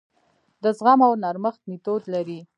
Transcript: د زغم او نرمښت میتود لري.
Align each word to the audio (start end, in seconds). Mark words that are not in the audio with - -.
د 0.63 0.65
زغم 0.77 0.99
او 1.07 1.13
نرمښت 1.23 1.61
میتود 1.69 2.03
لري. 2.13 2.39